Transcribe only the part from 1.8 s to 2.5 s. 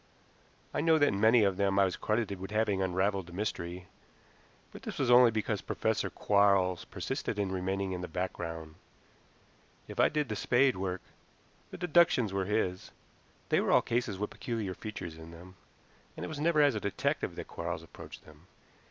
was credited with